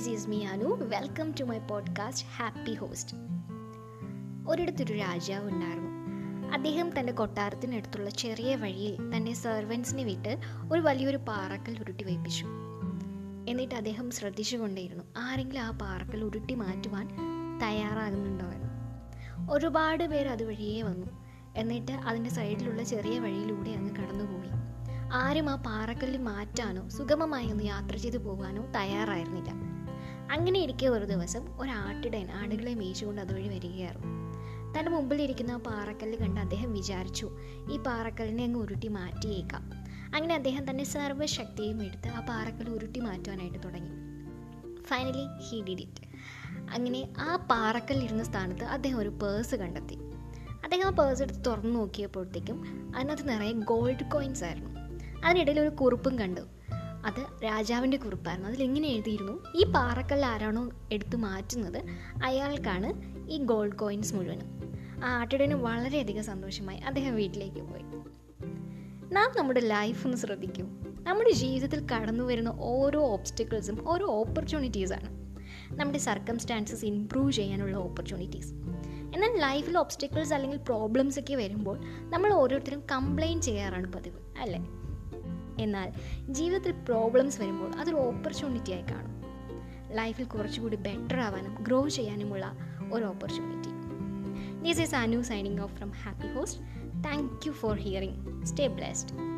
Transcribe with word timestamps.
Welcome 0.00 1.34
to 1.40 1.44
my 1.44 1.58
podcast 1.58 2.26
happy 2.36 2.74
host 2.74 3.16
ഒരിടത്തൊരു 4.48 4.92
രാജാവ് 4.92 5.50
ഉണ്ടായിരുന്നു. 5.50 5.90
അദ്ദേഹം 6.52 7.00
തന്റെ 7.00 7.12
കൊട്ടാരത്തിനടുത്തുള്ള 7.12 8.10
ചെറിയ 8.10 8.56
വഴിയിൽ 8.56 9.16
തന്റെ 9.16 9.32
സെർവൻസിനെ 9.32 10.04
വിട്ട് 10.04 10.40
ഒരു 10.72 10.80
വലിയൊരു 10.80 11.16
പാറക്കൽ 11.16 11.80
ഉരുട്ടി 11.80 12.04
വയ്പ്പിച്ചു 12.04 12.46
എന്നിട്ട് 13.48 13.74
അദ്ദേഹം 13.74 14.10
ശ്രദ്ധിച്ചുകൊണ്ടേയിരുന്നു 14.10 15.04
ആരെങ്കിലും 15.16 15.60
ആ 15.60 15.70
പാറക്കൽ 15.70 16.24
ഉരുട്ടി 16.24 16.54
മാറ്റുവാൻ 16.54 17.08
തയ്യാറാകുന്നുണ്ടോ 17.62 18.46
എന്ന് 18.46 18.68
ഒരുപാട് 19.52 20.04
പേർ 20.04 20.28
അതുവഴിയേ 20.28 20.82
വന്നു. 20.82 21.06
എന്നിട്ട് 21.56 21.92
അതിന്റെ 21.92 22.30
സൈഡിലുള്ള 22.30 22.82
ചെറിയ 22.82 23.18
വഴിയിലൂടെ 23.18 23.70
അങ്ങ് 23.70 23.96
കടന്നുപോയി. 23.96 24.50
ആരും 25.12 25.50
ആ 25.50 25.54
പാറക്കല്ല് 25.54 26.18
മാറ്റാനോ 26.18 26.88
സുഗമമായി 26.88 27.50
ഒന്ന് 27.50 27.64
യാത്ര 27.64 27.96
ചെയ്തു 27.96 28.18
പോകാനോ 28.18 28.66
തയ്യാറായിരുന്നില്ല. 28.66 29.79
അങ്ങനെ 30.30 30.60
ഇരിക്കെ 30.60 30.86
ഒരു 30.86 31.04
ദിവസം 31.04 31.60
ഒരു 31.60 31.70
ആട്ടിടയൻ 31.70 32.30
ആടുകളെ 32.30 32.74
മേയിച്ചുകൊണ്ട് 32.74 33.20
അതുവഴി 33.20 33.48
വരികയായിരുന്നു. 33.48 34.08
തന്റെ 34.72 34.90
മുമ്പിലിരിക്കുന്ന 34.90 35.56
പാറക്കല്ല് 35.56 36.18
കണ്ട് 36.18 36.40
അദ്ദേഹം 36.40 36.72
വിചാരിച്ചു 36.72 37.30
ഈ 37.72 37.78
പാറക്കല്ലിനെ 37.78 38.44
അങ്ങ് 38.44 38.60
ഉരുട്ടി 38.60 38.88
മാറ്റിയേക്കാം. 38.88 39.72
അങ്ങനെ 40.14 40.34
അദ്ദേഹം 40.34 40.70
തന്റെ 40.70 40.84
സർവശക്തിയും 40.84 41.82
എടുത്ത് 41.82 42.08
ആ 42.08 42.26
പാറക്കല്ല് 42.26 42.72
ഉരുട്ടി 42.72 43.00
മാറ്റുവാനായിട്ട് 43.00 43.58
തുടങ്ങി. 43.64 43.90
ഫൈനലി 44.82 45.26
ഹീ 45.48 45.62
ഡിഡ് 45.62 45.80
ഇറ്റ് 45.80 46.10
അങ്ങനെ 46.70 47.08
ആ 47.18 47.36
പാറക്കല്ലിരുന്ന 47.50 48.22
സ്ഥാനത്ത് 48.22 48.64
അദ്ദേഹം 48.64 48.98
ഒരു 48.98 49.08
പേഴ്സ് 49.08 49.54
കണ്ടെത്തി. 49.54 49.94
അദ്ദേഹം 50.64 50.86
ആ 50.86 50.90
പേഴ്സ് 50.90 51.22
എടുത്ത് 51.22 51.44
തുറന്നു 51.46 51.78
നോക്കിയപ്പോഴത്തേക്കും 51.80 52.92
അതിനകത്ത് 52.96 53.28
നിറയെ 53.28 53.52
ഗോൾഡ് 53.52 54.10
കോയിൻസ് 54.10 54.44
ആയിരുന്നു. 54.44 54.70
അതിനിടയിൽ 55.26 55.60
ഒരു 55.60 55.68
കുറിപ്പും 55.68 56.18
കണ്ടു. 56.18 56.40
അത് 57.04 57.44
രാജാവിന്റെ 57.44 57.96
കുറിപ്പായിരുന്നു. 57.96 58.48
അതിലെങ്ങനെ 58.48 58.88
എഴുതിയിരുന്നു? 58.88 59.44
ഈ 59.56 59.64
പാറക്കല്ല് 59.64 60.28
ആരാണോ 60.28 60.70
എടുത്തു 60.92 61.16
മാറ്റുന്നത്? 61.16 61.82
അയാൾക്കാണ് 62.24 62.92
ഈ 63.30 63.38
ഗോൾഡ് 63.38 63.76
കോയിൻസ് 63.76 64.14
മുഴുവനും. 64.14 64.60
ആ 65.04 65.20
ആട്ടിടന് 65.20 65.54
വളരെയധികം 65.54 66.24
സന്തോഷമായി. 66.24 66.78
അദ്ദേഹം 66.78 67.16
വീട്ടിലേക്ക് 67.16 67.60
പോയി. 67.60 67.82
നാം 69.12 69.32
നമ്മുടെ 69.36 69.60
ലൈഫ് 69.60 70.06
ഒന്ന് 70.06 70.18
ശ്രദ്ധിക്കൂ. 70.18 70.66
നമ്മുടെ 71.02 71.30
ജീവിതത്തിൽ 71.30 71.86
കടന്നു 71.86 72.24
വരുന്ന 72.24 72.52
ഓരോ 72.60 73.00
ഓബ്സ്റ്റക്കിൾസും 73.00 73.88
ഓരോ 73.88 74.06
ഓപ്പർച്യൂണിറ്റീസാണ് 74.06 75.20
നമ്മുടെ 75.78 75.98
സർക്കംസ്റ്റാൻസസ് 75.98 76.84
ഇംപ്രൂവ് 76.84 77.32
ചെയ്യാനുള്ള 77.32 77.76
ഓപ്പർച്യൂണിറ്റീസ് 77.76 78.52
എന്നാൽ 79.14 79.40
ലൈഫിൽ 79.40 79.78
ഓബ്സ്റ്റിക്കിൾസ് 79.78 80.34
അല്ലെങ്കിൽ 80.34 80.58
പ്രോബ്ലംസ് 80.58 81.20
ഒക്കെ 81.20 81.34
വരുമ്പോൾ 81.34 81.80
നമ്മൾ 82.10 82.32
ഓരോരുത്തരും 82.32 82.82
കംപ്ലയിന്റ് 82.92 83.44
ചെയ്യാറാണ് 83.44 83.92
പതിവ് 83.92 84.18
അല്ലേ? 84.40 84.79
എന്നാൽ 85.60 85.88
ജീവിതത്തിൽ 86.30 86.72
പ്രോബ്ലംസ് 86.72 87.40
വരുമ്പോൾ 87.40 87.74
അതൊരു 87.76 87.96
ഓപ്പർച്യൂണിറ്റി 87.96 88.72
ആയി 88.72 88.82
കാണും. 88.82 89.20
ലൈഫിൽ 89.92 90.24
കുറച്ചുകൂടി 90.24 90.76
ബെറ്റർ 90.76 91.20
ആവാനും 91.20 91.54
ഗ്രോ 91.62 91.88
ചെയ്യാനുമുള്ള 91.88 92.58
ഒരു 92.92 93.04
opportunity 93.04 93.70
this 94.62 94.80
is 94.80 94.94
Anu 94.94 95.22
signing 95.22 95.60
off 95.60 95.76
from 95.76 95.90
happy 95.90 96.28
host 96.28 96.60
thank 97.04 97.46
you 97.46 97.52
for 97.52 97.76
hearing 97.76 98.46
stay 98.46 98.66
blessed 98.66 99.29